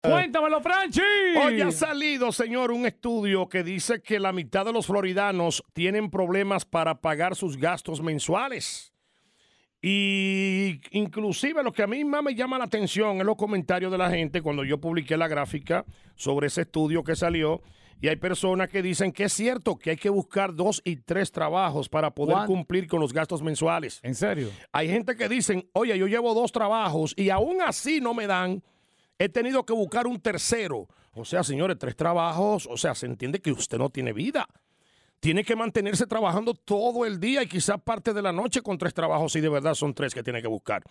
[0.00, 1.00] Cuéntamelo, Franchi.
[1.44, 6.08] Hoy ha salido, señor, un estudio que dice que la mitad de los floridanos tienen
[6.10, 8.92] problemas para pagar sus gastos mensuales.
[9.82, 13.98] Y inclusive lo que a mí más me llama la atención es los comentarios de
[13.98, 15.84] la gente cuando yo publiqué la gráfica
[16.16, 17.60] sobre ese estudio que salió.
[18.00, 21.32] Y hay personas que dicen que es cierto que hay que buscar dos y tres
[21.32, 23.98] trabajos para poder ¿Cuán- cumplir con los gastos mensuales.
[24.04, 24.50] ¿En serio?
[24.70, 28.62] Hay gente que dicen, oye, yo llevo dos trabajos y aún así no me dan.
[29.18, 30.86] He tenido que buscar un tercero.
[31.12, 32.68] O sea, señores, tres trabajos.
[32.70, 34.46] O sea, se entiende que usted no tiene vida.
[35.20, 38.94] Tiene que mantenerse trabajando todo el día y quizás parte de la noche con tres
[38.94, 40.84] trabajos si de verdad son tres que tiene que buscar.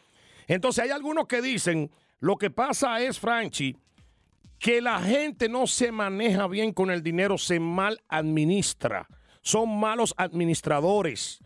[0.48, 3.78] Entonces hay algunos que dicen, lo que pasa es, Franchi,
[4.60, 9.08] que la gente no se maneja bien con el dinero, se mal administra.
[9.42, 11.40] Son malos administradores.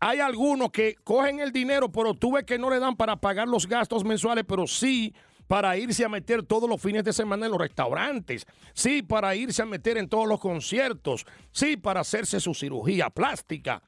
[0.00, 3.46] Hay algunos que cogen el dinero, pero tú ves que no le dan para pagar
[3.46, 5.14] los gastos mensuales, pero sí
[5.46, 9.62] para irse a meter todos los fines de semana en los restaurantes, sí para irse
[9.62, 13.82] a meter en todos los conciertos, sí para hacerse su cirugía plástica.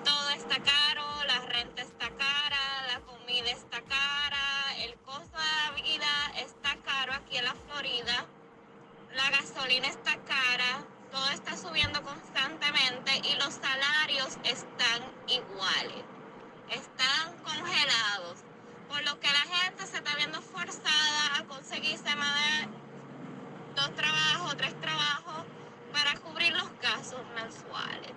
[0.03, 5.75] Todo está caro, la renta está cara, la comida está cara, el costo de la
[5.79, 8.25] vida está caro aquí en la Florida.
[9.15, 16.03] La gasolina está cara, todo está subiendo constantemente y los salarios están iguales
[16.73, 18.43] están congelados,
[18.87, 22.67] por lo que la gente se está viendo forzada a conseguirse más de
[23.75, 25.45] dos trabajos, tres trabajos
[25.91, 28.11] para cubrir los gastos mensuales.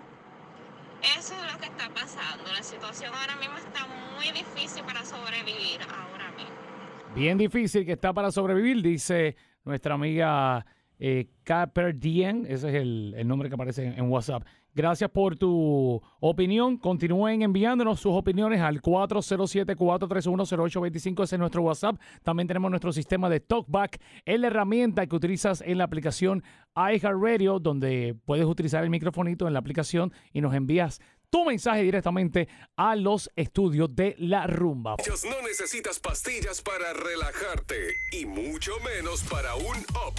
[1.19, 2.51] Eso es lo que está pasando.
[2.53, 3.87] La situación ahora mismo está
[4.17, 7.15] muy difícil para sobrevivir ahora mismo.
[7.15, 10.65] Bien difícil que está para sobrevivir, dice nuestra amiga
[10.99, 12.47] eh, Caper Dien.
[12.49, 14.43] Ese es el, el nombre que aparece en, en WhatsApp.
[14.77, 16.77] Gracias por tu opinión.
[16.77, 21.25] Continúen enviándonos sus opiniones al 407-431-0825.
[21.25, 21.97] Ese es nuestro WhatsApp.
[22.23, 23.99] También tenemos nuestro sistema de TalkBack.
[24.27, 26.45] Es la herramienta que utilizas en la aplicación
[26.77, 31.01] iHeartRadio, donde puedes utilizar el microfonito en la aplicación y nos envías
[31.37, 34.97] tu mensaje directamente a los estudios de la rumba.
[35.29, 40.15] No necesitas pastillas para relajarte y mucho menos para un up.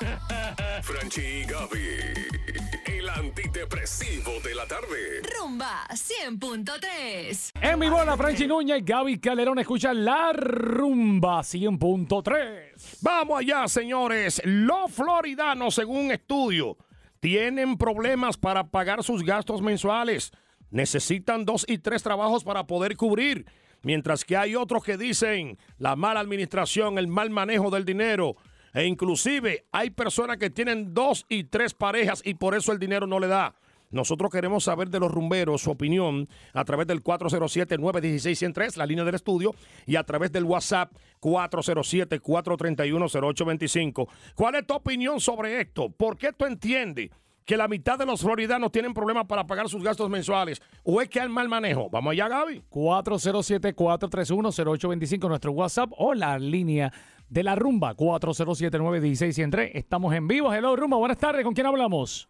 [0.82, 1.98] Franchi y Gaby,
[2.86, 5.20] el antidepresivo de la tarde.
[5.38, 7.50] Rumba 100.3.
[7.60, 12.98] En vivo la Franchi Nuña y Gaby Calderón escucha la rumba 100.3.
[13.02, 14.40] Vamos allá, señores.
[14.46, 16.78] Los floridanos, según un estudio,
[17.20, 20.32] tienen problemas para pagar sus gastos mensuales.
[20.70, 23.46] Necesitan dos y tres trabajos para poder cubrir.
[23.82, 28.36] Mientras que hay otros que dicen la mala administración, el mal manejo del dinero.
[28.72, 33.06] E inclusive hay personas que tienen dos y tres parejas y por eso el dinero
[33.06, 33.54] no le da.
[33.90, 39.16] Nosotros queremos saber de los rumberos su opinión a través del 407-916-103, la línea del
[39.16, 39.52] estudio,
[39.86, 44.08] y a través del WhatsApp 407-431-0825.
[44.34, 45.90] ¿Cuál es tu opinión sobre esto?
[45.90, 47.10] ¿Por qué tú entiendes
[47.44, 50.62] que la mitad de los floridanos tienen problemas para pagar sus gastos mensuales?
[50.84, 51.90] ¿O es que hay mal manejo?
[51.90, 52.62] Vamos allá, Gaby.
[52.70, 56.92] 407-431-0825, nuestro WhatsApp o la línea
[57.28, 59.72] de la rumba, 407-916-103.
[59.74, 60.54] Estamos en vivo.
[60.54, 60.96] Hello, rumba.
[60.96, 61.42] Buenas tardes.
[61.44, 62.28] ¿Con quién hablamos?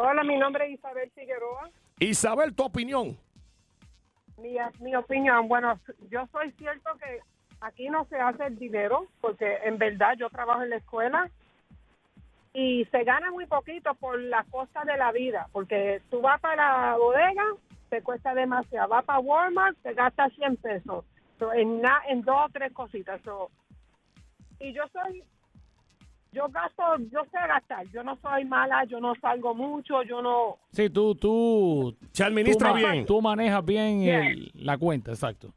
[0.00, 1.70] Hola, mi nombre es Isabel Figueroa.
[1.98, 3.16] Isabel, tu opinión.
[4.36, 5.80] Mi, mi opinión, bueno,
[6.10, 7.18] yo soy cierto que
[7.60, 11.28] aquí no se hace el dinero, porque en verdad yo trabajo en la escuela
[12.54, 16.90] y se gana muy poquito por la costa de la vida, porque tú vas para
[16.90, 17.44] la bodega,
[17.90, 21.04] te cuesta demasiado, vas para Walmart, te gastas 100 pesos,
[21.40, 23.20] So, en, na- en dos o tres cositas.
[23.22, 23.50] So,
[24.60, 25.22] y yo soy,
[26.32, 30.58] yo gasto, yo sé gastar, yo no soy mala, yo no salgo mucho, yo no,
[30.72, 31.96] Sí, tú, tú.
[32.12, 33.06] Se administra tú bien.
[33.06, 34.22] Tú manejas bien Bien.
[34.24, 35.48] el- la cuenta, exacto.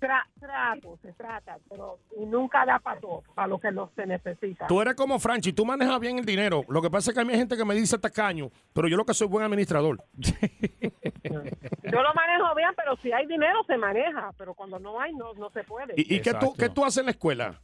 [0.00, 4.04] tra- trato, se trata, pero y nunca da para todo, para lo que no se
[4.04, 4.66] necesita.
[4.66, 6.64] Tú eres como Franchi, tú manejas bien el dinero.
[6.68, 8.96] Lo que pasa es que a mí hay gente que me dice tacaño, pero yo
[8.96, 10.02] lo que soy buen administrador.
[11.24, 15.32] Yo lo manejo bien, pero si hay dinero se maneja, pero cuando no hay no,
[15.34, 15.94] no se puede.
[15.96, 17.60] ¿Y, y qué, tú, qué tú haces en la escuela?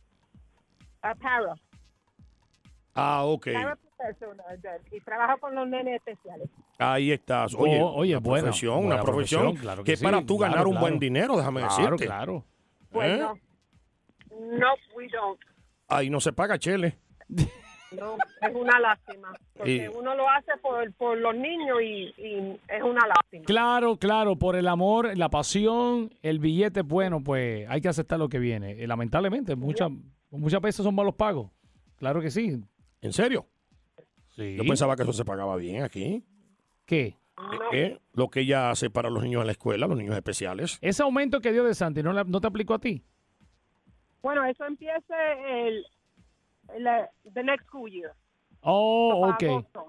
[1.03, 1.55] A para,
[2.99, 3.47] Ah, ok.
[4.91, 6.49] y trabajo con los nenes especiales.
[6.79, 7.55] Ahí estás.
[7.55, 10.19] Oye, Oh, oye, una buena, profesión, buena una profesión, profesión, claro que que es para
[10.21, 10.87] sí, tú claro, ganar un claro.
[10.87, 12.05] buen dinero, déjame Claro, decirte.
[12.07, 12.45] claro.
[12.91, 13.39] Bueno,
[14.31, 14.67] no,
[14.97, 15.39] we don't.
[15.89, 16.99] Ahí no se paga, chele.
[17.91, 22.61] No, es una lástima, porque Y- uno lo hace por, por los niños y, y
[22.69, 23.45] es una lástima.
[23.47, 28.29] Claro, claro, por el amor, la pasión, el billete, bueno, pues hay que aceptar lo
[28.29, 28.73] que viene.
[28.73, 29.89] Eh, lamentablemente, muchas
[30.31, 31.51] muchas veces son malos pagos.
[31.97, 32.63] Claro que sí.
[33.01, 33.47] ¿En serio?
[34.31, 34.57] Sí.
[34.57, 36.25] Yo pensaba que eso se pagaba bien aquí.
[36.85, 37.17] ¿Qué?
[37.37, 37.73] No.
[37.73, 37.99] ¿Eh?
[38.15, 40.79] Lo que ella hace para los niños en la escuela, los niños especiales.
[40.81, 43.03] Ese aumento que dio de Santi, ¿no, la- no te aplicó a ti?
[44.23, 45.15] Bueno, eso empieza
[45.49, 45.85] el,
[46.75, 46.87] el
[47.33, 48.13] the next school year.
[48.63, 49.43] Oh, para ok.
[49.45, 49.87] agosto.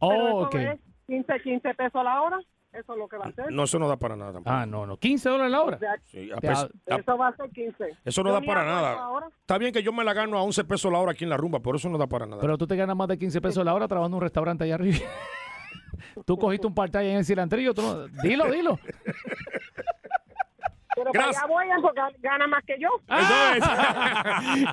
[0.00, 0.54] Pero Oh, eso ok.
[0.56, 2.38] es 15, 15 pesos a la hora,
[2.72, 3.50] eso es lo que va a ser.
[3.52, 4.54] No, eso no da para nada tampoco.
[4.54, 4.96] Ah, no, no.
[4.96, 5.76] 15 dólares la hora.
[5.76, 7.96] O sea, Sí, a Te- pes- a- Eso va a ser 15.
[8.04, 8.92] eso no Yo da ni para nada.
[9.02, 9.26] ahora.
[9.40, 11.36] Está bien que yo me la gano a 11 pesos la hora aquí en la
[11.36, 12.40] rumba, por eso no da para nada.
[12.40, 14.74] Pero tú te ganas más de 15 pesos la hora trabajando en un restaurante allá
[14.76, 14.98] arriba.
[16.26, 17.74] tú cogiste un part-time en el cilantrillo.
[17.74, 18.78] Tú no- Dilo, dilo.
[20.98, 21.42] Pero Gracias.
[21.42, 22.88] para allá voy porque gana más que yo.
[23.08, 23.64] Eso es.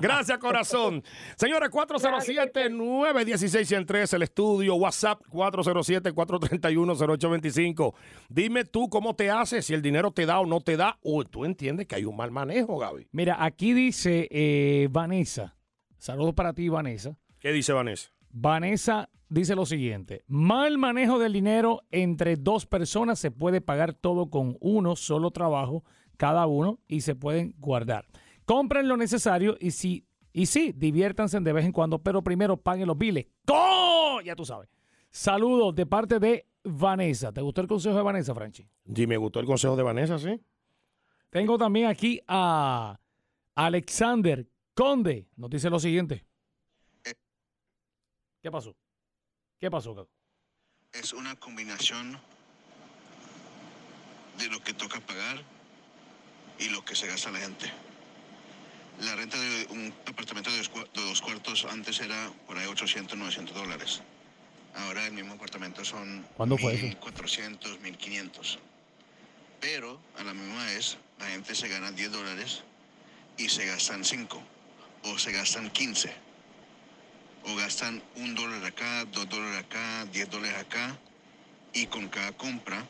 [0.00, 1.02] Gracias, corazón.
[1.36, 7.94] Señores, 407-916-103, el estudio, WhatsApp 407-431-0825.
[8.28, 11.24] Dime tú cómo te haces, si el dinero te da o no te da, o
[11.24, 13.08] tú entiendes que hay un mal manejo, Gaby.
[13.12, 15.56] Mira, aquí dice eh, Vanessa.
[15.98, 17.16] Saludos para ti, Vanessa.
[17.38, 18.10] ¿Qué dice Vanessa?
[18.30, 24.30] Vanessa dice lo siguiente: mal manejo del dinero entre dos personas se puede pagar todo
[24.30, 25.84] con uno solo trabajo
[26.16, 28.06] cada uno y se pueden guardar.
[28.44, 32.86] Compren lo necesario y si y sí, diviértanse de vez en cuando, pero primero paguen
[32.86, 33.26] los biles.
[33.46, 34.20] ¡Co!
[34.22, 34.68] Ya tú sabes.
[35.10, 37.32] Saludos de parte de Vanessa.
[37.32, 38.68] ¿Te gustó el consejo de Vanessa, Franchi?
[38.94, 40.38] Sí, me gustó el consejo de Vanessa, ¿sí?
[41.30, 43.00] Tengo también aquí a
[43.54, 45.26] Alexander Conde.
[45.36, 46.26] Nos dice lo siguiente.
[48.42, 48.76] ¿Qué pasó?
[49.58, 50.10] ¿Qué pasó, Caco?
[50.92, 52.18] es una combinación
[54.38, 55.42] de lo que toca pagar
[56.58, 57.70] y lo que se gasta la gente.
[59.00, 60.62] La renta de un apartamento de
[60.94, 64.00] dos, cuartos antes era por ahí 800, 900 dólares.
[64.74, 66.86] Ahora el mismo apartamento son ¿Cuándo fue eso?
[66.86, 68.58] 1.400, 1.500.
[69.60, 72.62] Pero a la misma vez la gente se gana 10 dólares
[73.36, 74.42] y se gastan 5
[75.04, 76.12] o se gastan 15
[77.44, 80.98] o gastan un dólar acá, dos dólares acá, 10 dólares acá
[81.72, 82.86] y con cada compra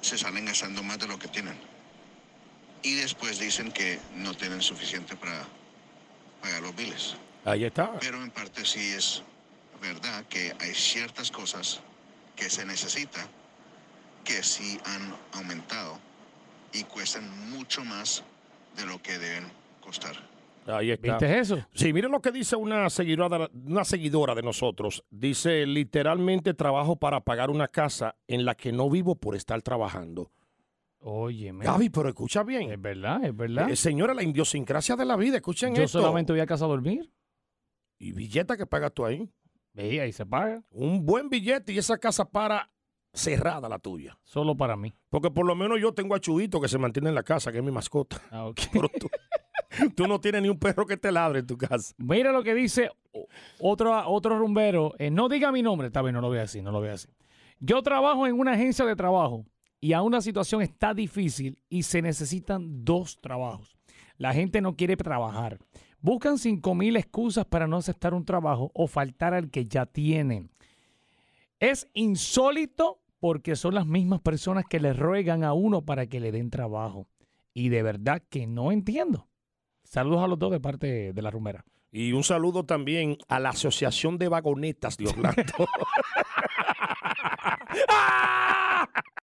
[0.00, 1.71] se salen gastando más de lo que tienen.
[2.82, 5.44] Y después dicen que no tienen suficiente para
[6.40, 7.16] pagar los biles.
[7.44, 7.98] Ahí está.
[8.00, 9.22] Pero en parte sí es
[9.80, 11.80] verdad que hay ciertas cosas
[12.36, 13.20] que se necesita
[14.24, 15.98] que sí han aumentado
[16.72, 18.22] y cuestan mucho más
[18.76, 19.44] de lo que deben
[19.80, 20.16] costar.
[20.66, 21.18] Ahí está.
[21.18, 21.66] ¿Viste eso?
[21.74, 25.04] Sí, miren lo que dice una seguidora, una seguidora de nosotros.
[25.10, 30.30] Dice, literalmente trabajo para pagar una casa en la que no vivo por estar trabajando.
[31.04, 32.70] Oye, Gaby, pero escucha bien.
[32.70, 33.68] es verdad, es verdad.
[33.68, 36.00] Eh, señora, la idiosincrasia de la vida, escuchen Yo esto.
[36.00, 37.10] solamente voy a casa a dormir.
[37.98, 39.28] Y billete que pagas tú ahí.
[39.74, 40.62] Ve, ahí se paga.
[40.70, 42.70] Un buen billete y esa casa para
[43.12, 44.18] cerrada la tuya.
[44.22, 44.94] Solo para mí.
[45.10, 47.58] Porque por lo menos yo tengo a Chuito que se mantiene en la casa, que
[47.58, 48.20] es mi mascota.
[48.30, 48.60] Ah, ok.
[48.72, 49.08] Pero tú,
[49.96, 51.94] tú no tienes ni un perro que te ladre en tu casa.
[51.98, 52.90] Mira lo que dice
[53.58, 56.62] otro, otro rumbero, eh, no diga mi nombre, está bien, no lo voy a decir,
[56.62, 57.10] no lo voy a decir.
[57.58, 59.46] Yo trabajo en una agencia de trabajo
[59.82, 63.76] y aún la situación está difícil y se necesitan dos trabajos.
[64.16, 65.58] La gente no quiere trabajar.
[66.00, 70.52] Buscan cinco mil excusas para no aceptar un trabajo o faltar al que ya tienen.
[71.58, 76.30] Es insólito porque son las mismas personas que le ruegan a uno para que le
[76.30, 77.08] den trabajo.
[77.52, 79.26] Y de verdad que no entiendo.
[79.82, 81.64] Saludos a los dos de parte de la rumera.
[81.90, 85.42] Y un saludo también a la Asociación de Vagonetas de Orlando.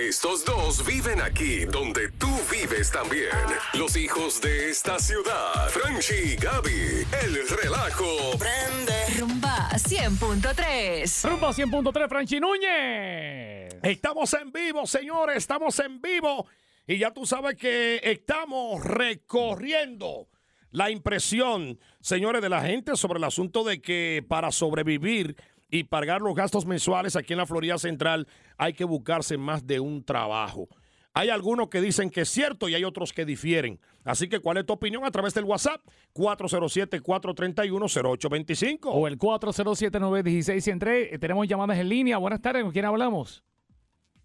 [0.00, 3.30] Estos dos viven aquí donde tú vives también.
[3.74, 5.68] Los hijos de esta ciudad.
[5.70, 7.04] Franchi y Gaby.
[7.24, 8.38] El relajo.
[8.38, 9.18] Prende.
[9.18, 11.28] Rumba 100.3.
[11.28, 13.74] Rumba 100.3, Franchi Núñez.
[13.82, 16.46] Estamos en vivo, señores, estamos en vivo.
[16.86, 20.28] Y ya tú sabes que estamos recorriendo
[20.70, 25.34] la impresión, señores, de la gente sobre el asunto de que para sobrevivir
[25.70, 29.80] y pagar los gastos mensuales aquí en la Florida Central hay que buscarse más de
[29.80, 30.68] un trabajo.
[31.14, 33.80] Hay algunos que dicen que es cierto y hay otros que difieren.
[34.04, 35.04] Así que, ¿cuál es tu opinión?
[35.04, 35.80] A través del WhatsApp
[36.14, 38.90] 407-431-0825.
[38.92, 41.08] O el 407-916-103.
[41.12, 42.18] Eh, Tenemos llamadas en línea.
[42.18, 43.42] Buenas tardes, ¿con quién hablamos?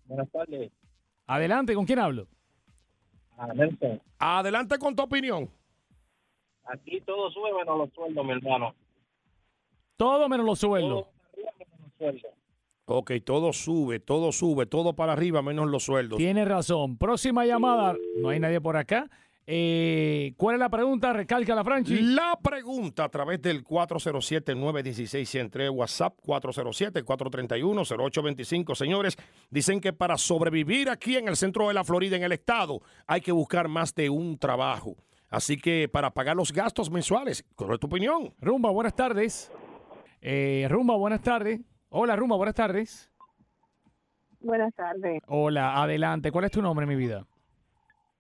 [0.06, 0.72] Buenas tardes.
[1.26, 2.28] Adelante, ¿con quién hablo?
[3.38, 4.02] A Nelson.
[4.20, 5.50] Adelante con tu opinión.
[6.66, 8.76] Aquí todo sube menos los sueldos, mi hermano.
[9.98, 11.06] Todo menos los sueldos.
[11.06, 11.13] Todo
[11.98, 12.32] sueldos.
[12.86, 16.18] Ok, todo sube, todo sube, todo para arriba, menos los sueldos.
[16.18, 16.98] Tiene razón.
[16.98, 17.96] Próxima llamada.
[18.18, 19.10] No hay nadie por acá.
[19.46, 21.12] Eh, ¿Cuál es la pregunta?
[21.12, 22.00] Recalca la Franchi.
[22.02, 28.76] La pregunta a través del 407-916-103 WhatsApp 407-431-0825.
[28.76, 29.18] Señores,
[29.50, 33.20] dicen que para sobrevivir aquí en el centro de la Florida, en el estado, hay
[33.22, 34.96] que buscar más de un trabajo.
[35.30, 38.34] Así que para pagar los gastos mensuales, ¿cuál es tu opinión?
[38.40, 39.52] Rumba, buenas tardes.
[40.22, 41.60] Eh, Rumba, buenas tardes.
[41.96, 43.12] Hola, Rumba, buenas tardes.
[44.40, 45.22] Buenas tardes.
[45.28, 46.32] Hola, adelante.
[46.32, 47.24] ¿Cuál es tu nombre, mi vida?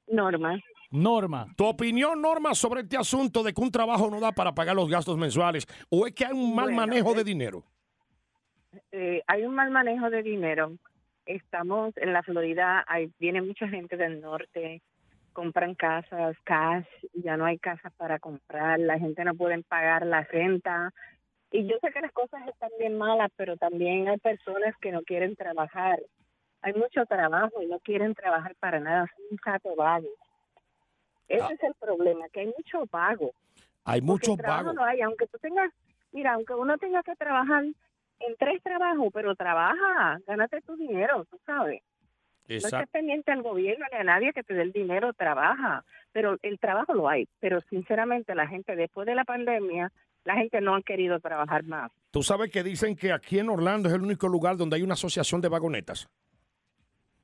[0.06, 0.60] Norma.
[0.92, 1.48] Norma.
[1.58, 4.88] Tu opinión, Norma, sobre este asunto de que un trabajo no da para pagar los
[4.88, 7.63] gastos mensuales o es que hay un mal Bueno, manejo eh, de dinero.
[8.92, 10.74] Eh, hay un mal manejo de dinero.
[11.25, 14.84] Estamos en la Florida, hay, viene mucha gente del norte,
[15.34, 20.22] compran casas, cash, ya no hay casas para comprar, la gente no puede pagar la
[20.22, 20.94] renta.
[21.55, 25.03] Y yo sé que las cosas están bien malas, pero también hay personas que no
[25.03, 26.00] quieren trabajar.
[26.63, 30.07] Hay mucho trabajo y no quieren trabajar para nada, son un jato vago.
[31.27, 31.50] Ese Ah.
[31.53, 33.33] es el problema, que hay mucho vago.
[33.86, 34.75] Hay trabajo vagos.
[34.75, 35.72] no hay, aunque tú tengas,
[36.12, 41.38] mira, aunque uno tenga que trabajar en tres trabajos, pero trabaja, gánate tu dinero, tú
[41.45, 41.83] sabes.
[42.50, 45.86] No estés pendiente al gobierno ni a nadie que te dé el dinero, trabaja.
[46.12, 47.27] Pero el trabajo lo hay.
[47.39, 49.91] Pero sinceramente la gente, después de la pandemia,
[50.25, 51.92] la gente no ha querido trabajar más.
[52.12, 54.94] Tú sabes que dicen que aquí en Orlando es el único lugar donde hay una
[54.94, 56.08] asociación de vagonetas.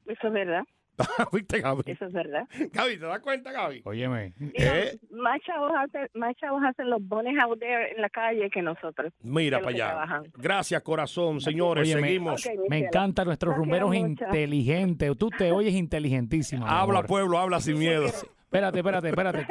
[0.08, 0.64] Eso es verdad,
[1.32, 1.84] ¿Viste, Gaby?
[1.86, 2.46] eso es verdad.
[2.74, 3.84] Gaby, ¿te das cuenta, Gaby?
[3.86, 4.34] Óyeme.
[4.54, 4.98] Eh.
[5.12, 9.14] más, chavos hacen, más chavos hacen los bones out there en la calle que nosotros.
[9.22, 9.92] Mira los para que allá.
[9.94, 10.24] trabajan.
[10.36, 11.40] Gracias, corazón.
[11.40, 12.02] Señores, Óyeme.
[12.08, 12.46] seguimos.
[12.46, 14.26] Ok, mi Me encantan nuestros rumberos mucho.
[14.26, 15.16] inteligentes.
[15.18, 16.66] Tú te oyes inteligentísima.
[16.68, 17.06] Habla, amor.
[17.08, 18.08] pueblo, habla sin miedo.
[18.52, 19.48] Espérate, espérate, espérate.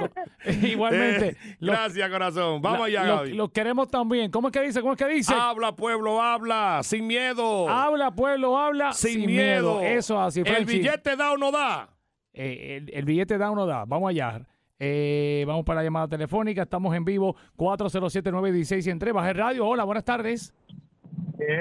[0.67, 1.29] Igualmente.
[1.29, 2.61] Eh, los- gracias, corazón.
[2.61, 3.33] Vamos la- allá, lo- Gaby.
[3.35, 4.29] Los queremos también.
[4.31, 4.81] ¿Cómo es que dice?
[4.81, 5.33] ¿Cómo es que dice?
[5.37, 6.81] Habla, pueblo, habla.
[6.83, 7.69] Sin miedo.
[7.69, 8.93] Habla, pueblo, habla.
[8.93, 9.81] sin, miedo.
[9.83, 11.91] Eso así, ¿El billete da o no da?
[12.33, 13.85] Eh, el, el billete da o no da.
[13.87, 14.41] Vamos allá.
[14.81, 16.63] Eh, vamos para la llamada telefónica.
[16.63, 17.37] Estamos en vivo.
[17.57, 19.13] 407-916-103.
[19.13, 19.67] Baja el radio.
[19.67, 20.53] Hola, buenas tardes.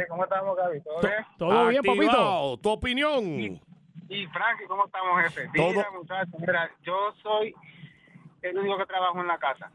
[0.10, 0.82] ¿Cómo estamos, Gaby?
[0.82, 2.60] ¿Todo To- ¿Todo bien, papito?
[2.62, 3.62] Tu opinión.
[4.10, 5.50] Y Frankie, ¿cómo estamos, jefe?
[5.56, 7.54] Todo- Mira, muchachos, mira, yo soy
[8.42, 9.72] el único que trabajo en la casa.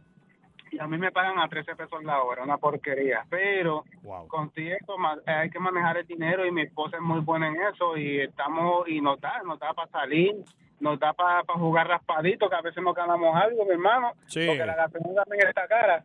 [0.70, 3.26] Y a mí me pagan a 13 pesos la hora, una porquería.
[3.28, 4.26] Pero Wow.
[4.28, 4.50] con
[4.98, 8.20] ma- hay que manejar el dinero y mi esposa es muy buena en eso y
[8.20, 10.34] estamos y nos da, nos da para salir,
[10.80, 14.46] nos da para jugar raspadito, que a veces nos ganamos algo, mi hermano, Sí.
[14.46, 16.04] porque la gasolina también está cara.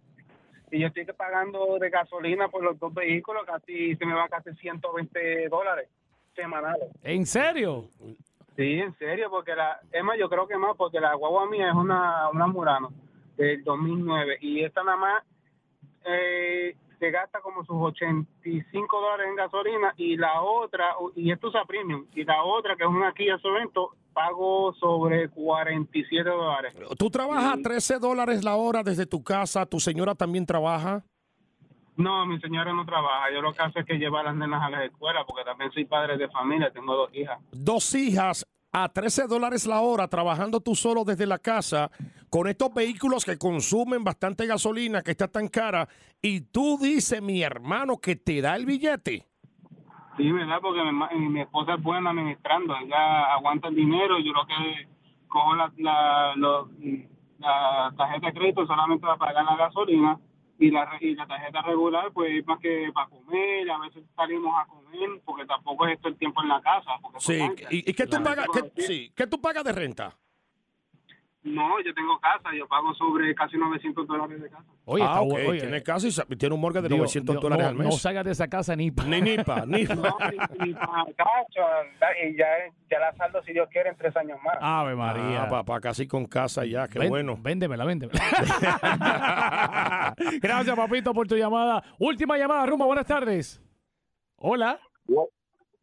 [0.70, 4.28] Y yo estoy que pagando de gasolina por los dos vehículos, casi se me va
[4.28, 5.88] casi 120 dólares
[6.38, 6.88] semanales.
[7.04, 7.90] ¿En serio?
[8.56, 11.70] Sí, en serio, porque la, es más, yo creo que más, porque la guagua mía
[11.70, 12.90] es una, una Murano
[13.36, 15.24] del 2009 y esta nada más
[16.06, 21.66] eh, se gasta como sus 85 dólares en gasolina y la otra, y esto usa
[21.66, 26.74] premium, y la otra que es una Kia Sorento, pago sobre 47 dólares.
[26.98, 27.62] Tú trabajas Sí.
[27.64, 29.68] 13 dólares la hora desde tu casa.
[29.68, 31.04] ¿Tu señora también trabaja?
[31.98, 34.62] No, mi señora no trabaja, yo lo que hace es que llevar a las nenas
[34.64, 37.40] a la escuela, porque también soy padre de familia, tengo dos hijas.
[37.52, 41.90] Dos hijas a 13 dólares la hora trabajando tú solo desde la casa.
[42.30, 45.88] con estos vehículos que consumen bastante gasolina, que está tan cara,
[46.22, 49.26] y tú dices, mi hermano, que te da el billete.
[50.18, 50.58] Sí, ¿verdad?
[50.62, 54.88] Porque mi, mi esposa es buena administrando, ella aguanta el dinero, yo lo que
[55.30, 56.70] cojo la, la, lo-
[57.40, 60.20] la tarjeta de crédito solamente para pagar la gasolina
[60.60, 64.66] y la, y la tarjeta regular pues más que para comer, a veces salimos a
[64.66, 66.92] comer porque tampoco es esto el tiempo en la casa.
[67.02, 67.40] Porque Sí.
[67.70, 70.18] ¿y, y qué, tú pagas, qué- sí, ¿qué tú pagas de renta?
[71.48, 74.64] No, yo tengo casa, yo pago sobre casi 900 dólares de casa.
[74.86, 77.00] Oye, ah, está ok, bu- oye, tiene casa y sa- tiene un mortgage de Dios,
[77.00, 77.86] 900 Dios, dólares no, al mes.
[77.88, 81.06] No salgas de esa casa ni pa- Ni ni pa, ni No, ni, ni para
[81.16, 81.62] cacho,
[82.24, 82.46] y ya,
[82.90, 84.58] ya la saldo si Dios quiere en tres años más.
[84.62, 85.44] Ave María.
[85.44, 87.38] Ah, papá, casi con casa ya, qué Ven- bueno.
[87.40, 88.20] Véndemela, véndemela.
[90.42, 91.84] Gracias, papito, por tu llamada.
[92.00, 93.62] Última llamada, Rumba, buenas tardes.
[94.38, 94.80] Hola.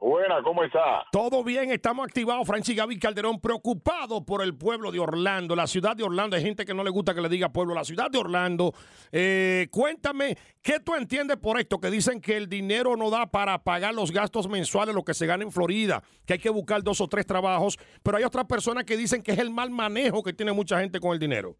[0.05, 1.07] Buena, ¿cómo está?
[1.11, 2.47] Todo bien, estamos activados.
[2.47, 6.37] Francis Gaby Calderón, preocupado por el pueblo de Orlando, la ciudad de Orlando.
[6.37, 8.75] Hay gente que no le gusta que le diga pueblo, la ciudad de Orlando.
[9.11, 11.81] Eh, cuéntame, ¿qué tú entiendes por esto?
[11.81, 15.25] Que dicen que el dinero no da para pagar los gastos mensuales, lo que se
[15.27, 17.79] gana en Florida, que hay que buscar dos o tres trabajos.
[18.03, 21.01] Pero hay otras personas que dicen que es el mal manejo que tiene mucha gente
[21.01, 21.57] con el dinero.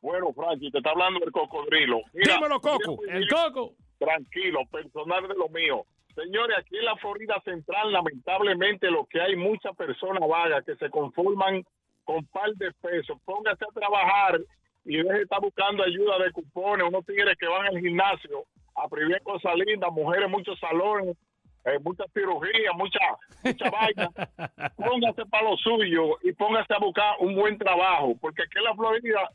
[0.00, 1.98] Bueno, Frankie, te está hablando el cocodrilo.
[2.12, 3.00] Mira, Dímelo, Coco.
[3.08, 3.74] El coco.
[3.98, 5.84] Tranquilo, personal de lo mío.
[6.14, 10.88] Señores, aquí en la Florida Central, lamentablemente, lo que hay muchas personas vagas que se
[10.90, 11.64] conforman
[12.04, 13.18] con par de pesos.
[13.24, 14.40] Póngase a trabajar
[14.84, 16.86] y deje de estar buscando ayuda de cupones.
[16.86, 18.44] Unos tigres que van al gimnasio
[18.76, 21.16] a prohibir cosas lindas, mujeres, muchos salones,
[21.64, 23.00] eh, muchas cirugías, mucha,
[23.42, 24.10] mucha vaina.
[24.76, 28.74] Póngase para lo suyo y póngase a buscar un buen trabajo, porque aquí en la
[28.74, 29.30] Florida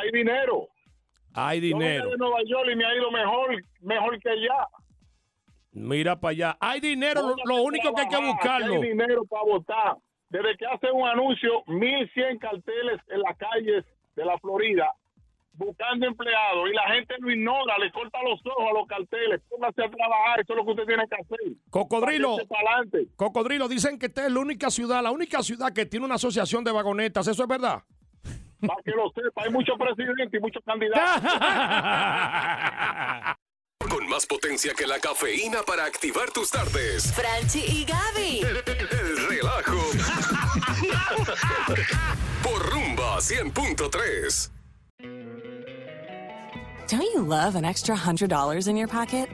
[0.00, 0.68] hay dinero.
[1.34, 2.10] Hay Yo dinero.
[2.10, 4.66] de Nueva York y me ha ido mejor, mejor que allá.
[5.76, 6.56] Mira para allá.
[6.58, 8.76] Hay dinero, lo, único que hay que buscarlo.
[8.76, 9.96] Hay dinero para votar.
[10.30, 13.84] Desde que hace un anuncio, 1.100 carteles en las calles
[14.16, 14.90] de la Florida
[15.52, 19.40] buscando empleados y la gente lo ignora, le corta los ojos a los carteles.
[19.48, 21.38] Póngase a trabajar, eso es lo que usted tiene que hacer.
[21.70, 22.36] Cocodrilo.
[23.16, 26.64] Cocodrilo, dicen que esta es la única ciudad, la única ciudad que tiene una asociación
[26.64, 27.26] de vagonetas.
[27.28, 27.82] ¿Eso es verdad?
[28.66, 31.02] Para que lo sepa, hay muchos presidentes y muchos candidatos.
[33.88, 37.12] Con más potencia que la cafeína para activar tus tardes.
[37.12, 38.40] Franchi y Gaby.
[38.90, 39.78] El relajo.
[42.42, 44.50] Por Rumba 100.3.
[46.88, 49.28] Don't you love an extra $100 in your pocket?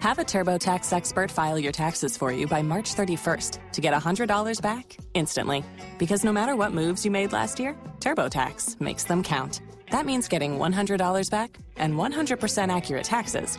[0.00, 4.60] Have a TurboTax expert file your taxes for you by March 31st to get $100
[4.60, 5.64] back instantly.
[5.98, 9.60] Because no matter what moves you made last year, TurboTax makes them count.
[9.90, 13.58] That means getting $100 back and 100% accurate taxes